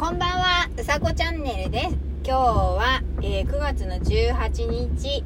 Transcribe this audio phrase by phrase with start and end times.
[0.00, 1.96] こんばんは、うさこチャンネルです。
[2.24, 5.22] 今日は、えー9月の18日、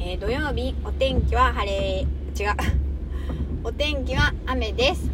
[0.00, 2.06] えー土曜日、お天気は晴れ、違う。
[3.64, 5.10] お天気は雨です。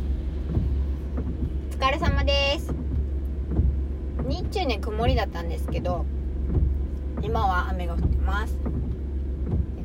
[1.73, 2.73] お疲れ様です。
[4.29, 6.05] 日中ね、曇りだったんですけど、
[7.21, 8.57] 今は雨が降ってます。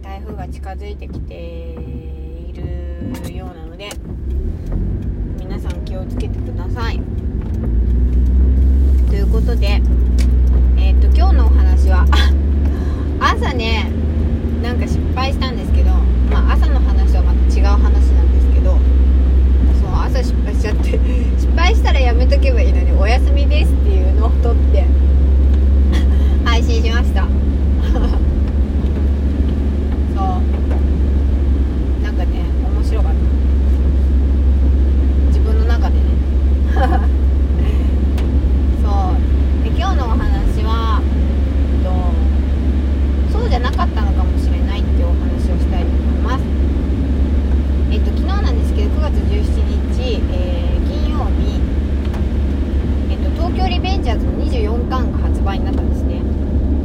[0.04, 3.90] 台風が近づいてきているようなので、
[5.40, 7.02] 皆さん気をつけてください。
[9.30, 9.80] いうことで、
[10.78, 12.04] えっ、と今日のお話は
[13.22, 13.92] 朝ね
[14.64, 15.92] なんか失敗したんですけど、
[16.32, 17.90] まあ、朝の話はまた違う話な
[18.24, 18.78] んですけどそ
[19.88, 21.00] う朝失敗しちゃって
[21.38, 24.88] 失敗したらやめとけばいいのにお休みですっていうのを撮って
[26.44, 27.30] 配信しましたそう
[32.04, 32.32] なんかね
[32.76, 33.18] 面白かった
[35.28, 36.02] 自分の中でね
[38.82, 39.14] そう
[39.64, 41.06] で今日のお話はえ
[41.82, 41.90] っと
[43.38, 46.44] そうじゃなかったのかもしれないっていうお話をしたいと思います
[47.92, 51.62] えっと昨日なんですけど9月17日、えー金曜日
[53.12, 56.22] えっと東京リベンジャーズの24巻が発売になったんですね。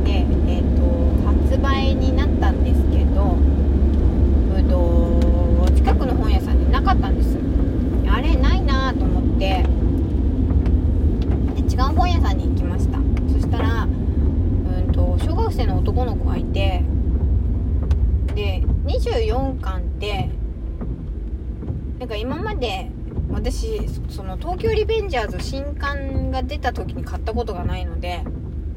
[0.05, 0.81] でえっと
[1.27, 7.37] 発売になったんですけどうんと近くの本屋さんになかったんです。
[8.09, 9.65] あれないなと思って。
[11.55, 12.98] で違う本屋さんに行きました。
[13.33, 16.83] そしたらうんと小学生の男の子がいて
[18.35, 20.31] で24巻って
[21.98, 22.91] なんか今まで
[23.31, 28.25] 私その東京リベンジャーズ新刊が出た時に買ったことがないので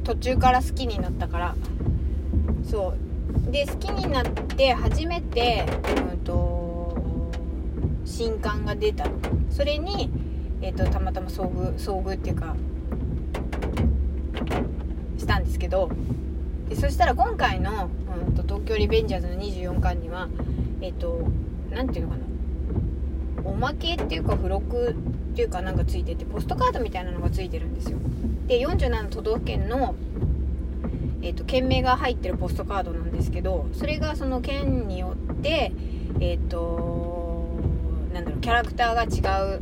[0.07, 1.55] 途中から好きになったから。
[2.63, 2.93] そ
[3.49, 3.51] う。
[3.51, 5.65] で好きになって初めて
[6.11, 7.29] うんと
[8.05, 9.05] 新刊が出た
[9.49, 10.09] それに
[10.61, 12.55] えー、とたまたま遭遇遭遇っていうか
[15.17, 15.89] したんですけど。
[16.69, 17.89] でそしたら今回の、
[18.27, 20.27] うん、と東京リベンジャーズの24巻には
[20.81, 21.27] えっ、と
[21.69, 22.23] 何ていうのかな。
[23.49, 24.93] おまけっていうか付録っ
[25.35, 27.97] ていうかなんかついててポストカードみたいなのがついてるんですよ。
[28.47, 29.95] で47都道府県の
[31.21, 35.73] えー、と県名が入ってるポストカードなんですけどそれがその県によって
[36.19, 37.59] えっ、と
[38.13, 39.61] なんだろうキャラクターが違う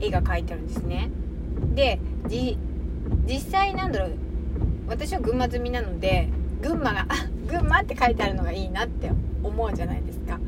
[0.00, 1.10] 絵が描いてあるんですね。
[1.74, 4.12] で実際なんだろう
[4.88, 6.28] 私は群馬済みなので
[6.62, 7.06] 群馬が
[7.46, 9.10] 群馬って書いてあるのがいいなって
[9.42, 10.38] 思うじゃないですか。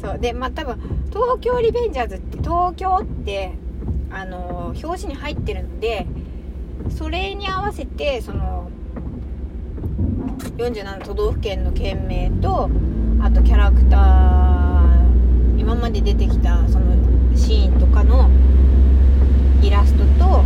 [0.00, 0.18] そう。
[0.18, 0.78] でまあ多分
[1.10, 3.52] 東京リベンジャーズって東京って
[4.10, 6.06] あの表紙に入ってるので
[6.90, 8.70] それに合わせてその
[10.56, 12.70] 47都道府県の県名と
[13.20, 16.96] あとキャラクター今まで出てきたその
[17.36, 18.28] シーンとかの
[19.62, 20.44] イラストと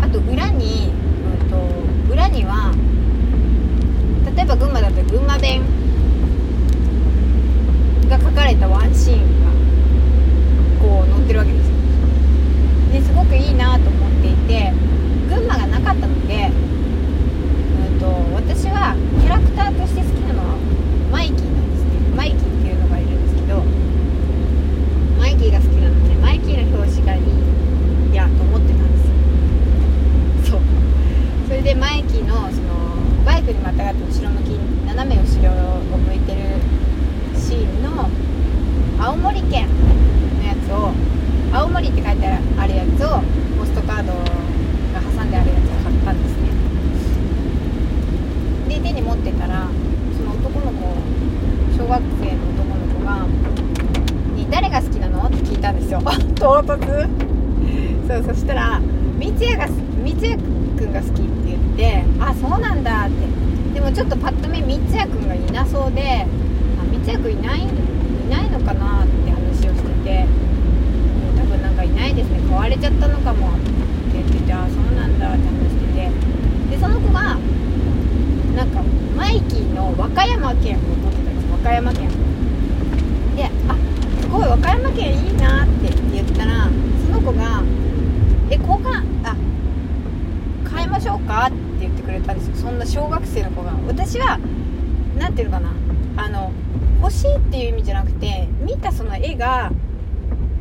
[0.00, 2.72] あと裏に、うん、と裏には
[4.34, 5.62] 例えば群馬だと群馬弁
[8.08, 9.52] が書かれたワンシーンが
[10.82, 11.72] こう載ってるわけですよ
[12.92, 14.72] ですごくいいなと思っていて
[15.28, 20.56] 群馬がなかったので、うん、と私はキャラクターとして好きなのは
[21.10, 23.64] マイキーなんですねマイキーっていうのがいるんですけど
[25.18, 30.60] マイキーが好きなのでマイキーの表紙がいいやと思ってたんですよそう
[31.48, 32.92] それでマイキーのその
[33.24, 34.48] バイクにまたがって後ろ向き
[34.84, 36.40] 斜め後ろを向いてる
[37.40, 38.10] シーンの
[39.00, 39.68] 青森県
[40.38, 40.92] のやつを
[41.54, 43.20] 青森って書いてあるやつを
[43.58, 46.48] ポストカードが挟んであるやつを買ったんですね
[48.68, 49.68] で手に持ってたら
[50.16, 50.96] その男の子
[51.76, 53.26] 小学生の男の子が
[54.34, 56.00] 「に誰が好きなの?」って聞いたんですよ
[56.36, 57.08] 唐突
[58.08, 58.80] そうそしたら
[59.18, 59.68] 三ツ矢が
[60.02, 60.42] 三ツ矢く
[60.86, 63.42] んが好きって言って「あそうなんだ」って。
[63.74, 66.26] でもちょっとパッと見三ツ矢くんがいなそうで
[66.78, 67.66] 「あ三ツ矢くんいないい
[68.28, 70.26] ないのかな?」って話をしてて
[71.38, 72.40] 「多分なんかいないですね。
[72.50, 73.70] 買われちゃったのかも」って
[74.12, 76.10] 言ってて「あそうなんだ」って話してて。
[76.70, 77.36] でその子が
[78.56, 78.82] なんか
[79.16, 81.46] マイキーの和歌山県を持ってたんです。
[81.52, 82.08] 和歌山県。
[83.36, 83.76] で「あ
[84.20, 86.68] すごい和歌山県いいな」って言ったら
[87.06, 87.62] その子が
[88.50, 89.34] 「え交換あ
[90.74, 92.56] 変えましょうか?」って言ってくれたんですよ。
[92.56, 93.72] そんな小学生の子が。
[93.86, 94.38] 私は
[95.18, 95.70] 何ていうのかな。
[96.16, 96.52] あの
[97.00, 99.72] 欲しいっていう意味じゃなくて見たその絵が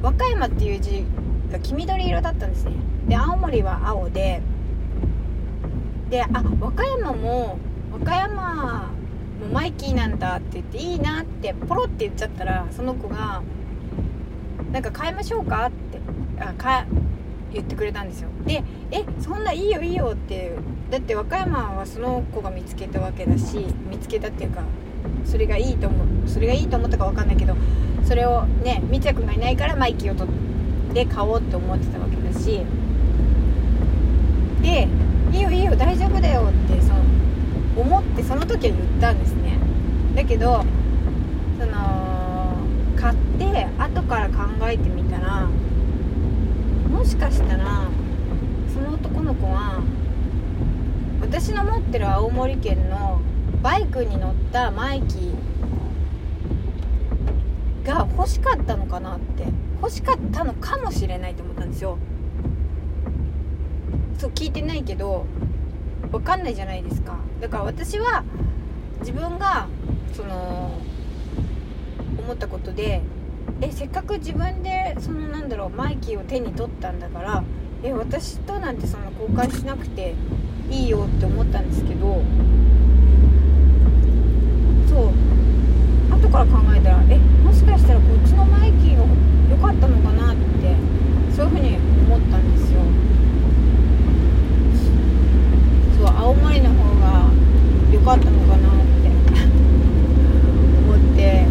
[0.01, 1.05] 和歌山っていう字
[1.51, 2.71] が黄緑色だったんですね。
[3.07, 4.41] で青森は青で。
[6.09, 6.27] であ
[6.59, 7.57] 和歌山も
[7.91, 8.91] 和歌山
[9.39, 13.41] もマイキーなんだって言っていいなってポロって言っちゃったらその子が
[14.71, 15.99] 「なんか変えましょうか?」って
[16.39, 16.85] あか
[17.53, 18.29] 言ってくれたんですよ。
[18.45, 20.53] で「えそんないいよいいよ」って
[20.89, 24.61] だって和歌山はその子が見つけたわけだし見つけたっていうか
[25.25, 27.55] それがいいと思うそれがいいと思ったか分かんないけど
[28.03, 32.61] それをねみちゃくんがいないからマイキーを取って買おうって思ってたわけだし。
[34.61, 34.87] で
[35.33, 36.99] 「いいよいいよ大丈夫だよ」ってその
[37.77, 39.57] 思ってその時は言ったんですね。
[40.15, 40.63] だけど
[41.59, 42.57] その
[42.95, 45.47] 買って後から考えてみたら
[46.91, 47.87] もしかしたら
[48.73, 49.81] その男の子は
[51.21, 53.21] 私の持ってる青森県の
[53.63, 59.45] バイクに乗ったマイキーが欲しかったのかなって
[59.81, 61.97] 欲しかったのかもしれないと思ったんですよ。
[64.19, 65.25] そう聞いてないけど
[66.11, 67.17] 分かんないじゃないですか。
[67.39, 68.23] だから私は
[68.99, 69.67] 自分が
[70.13, 70.77] その
[72.19, 73.01] 思ったことで
[73.61, 77.43] えせっかく自分でそのなんだろうマイキーを手に取ったんだから
[77.83, 80.15] え私となんてその交換しなくて
[80.69, 82.21] いいよって思ったんですけど
[84.89, 85.11] そう。
[86.21, 89.05] 後から考えたらえもしかしたらこっちのマイキーが
[89.49, 90.75] 良かったのかなって
[91.35, 92.81] そういうふうに思ったんですよ
[95.97, 97.31] そう青森の方が
[97.91, 98.71] 良かったのかなっ
[99.01, 99.09] て
[100.83, 101.47] 思って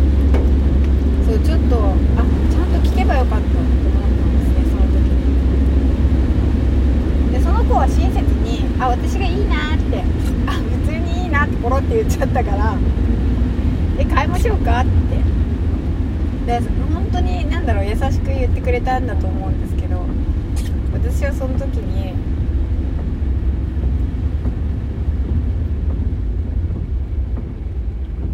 [1.27, 1.77] そうちょっと
[2.17, 5.01] あちゃんと聞けばよかったって思ったんですねその時
[7.29, 10.05] にでその子は親切に「あ私がいいな」って
[10.47, 11.47] 「あ普通にいいな」
[11.91, 12.77] って言っちゃったから
[13.99, 14.85] 「え買いましょうか?」っ
[16.47, 16.61] てで
[16.95, 20.01] 本当に何だろう優しく言ってくれたんだと思うんですけど
[20.93, 22.15] 私はその時に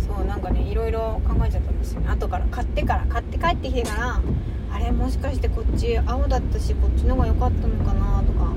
[0.07, 4.21] そうなんかねいろいろ考えちゃったんですよね後から買ってから買って帰ってきてから
[4.71, 8.53] あれもしかしてこっち青だったしこっちの方が良かったのかなとか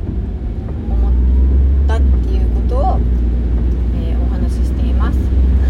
[0.89, 2.99] 思ったっていうことを、
[4.63, 5.19] しています。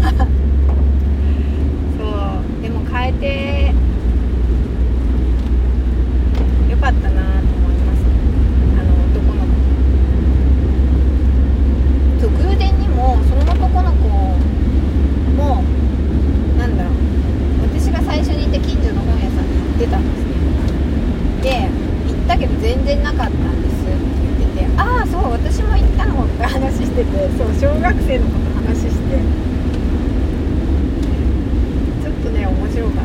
[1.98, 3.74] そうでも変えて
[6.70, 7.98] よかったなと思います
[8.78, 9.52] あの男の子
[12.20, 14.08] そう偶然にもその男の子
[15.36, 15.62] も
[16.58, 16.94] なんだろう
[17.74, 20.30] 私が最初にいた近所の本屋さんに行ってたんですね
[21.42, 21.68] で
[22.12, 23.92] 行ったけど全然なかったんですって
[24.38, 28.92] 言っててああそう私も行ったのって話しててそう小学生の子と話して
[32.02, 33.00] ちょっとね面白かった。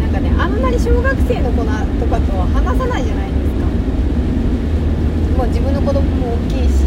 [0.00, 3.66] なんかねあんまり小学生の子なとかとは話さないじゃないですか。
[5.36, 6.85] もう自分の子供も大きいし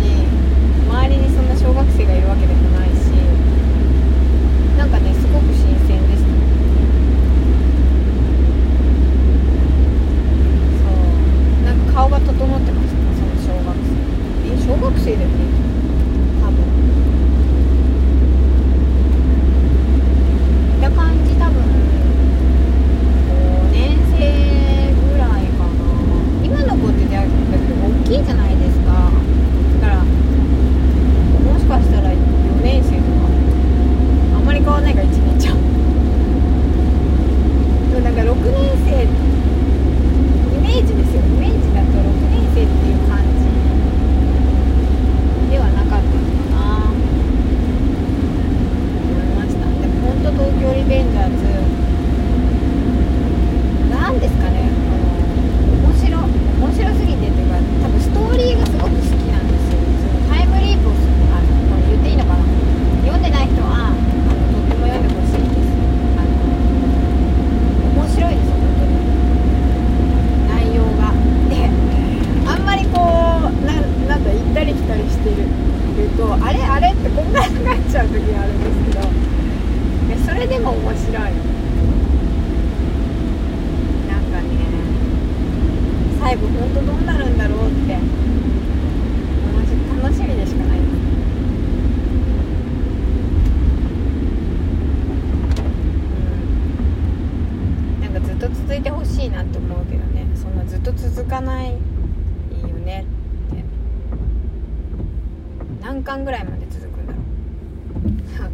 [106.26, 108.52] ぐらいまで続くんだろう。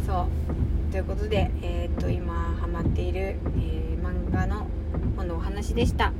[0.06, 0.26] そう。
[0.92, 4.66] ということでえっ、と今ハマっている、えー漫画の
[5.16, 6.12] 本のお話でした、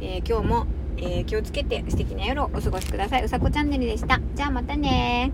[0.00, 0.66] えー今日も、
[0.96, 3.24] え気をつけて素敵な夜をお過ごしください。
[3.24, 4.20] うさこチャンネルでした。
[4.34, 5.32] じゃあまたね